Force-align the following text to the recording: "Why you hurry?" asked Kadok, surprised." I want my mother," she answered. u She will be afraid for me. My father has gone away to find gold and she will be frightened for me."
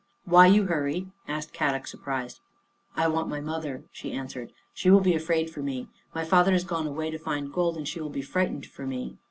"Why 0.25 0.47
you 0.47 0.63
hurry?" 0.65 1.09
asked 1.27 1.53
Kadok, 1.53 1.85
surprised." 1.85 2.39
I 2.95 3.07
want 3.07 3.29
my 3.29 3.39
mother," 3.39 3.83
she 3.91 4.11
answered. 4.13 4.47
u 4.49 4.53
She 4.73 4.89
will 4.89 4.99
be 4.99 5.13
afraid 5.13 5.51
for 5.51 5.61
me. 5.61 5.89
My 6.15 6.25
father 6.25 6.53
has 6.53 6.63
gone 6.63 6.87
away 6.87 7.11
to 7.11 7.19
find 7.19 7.53
gold 7.53 7.77
and 7.77 7.87
she 7.87 8.01
will 8.01 8.09
be 8.09 8.23
frightened 8.23 8.65
for 8.65 8.87
me." 8.87 9.19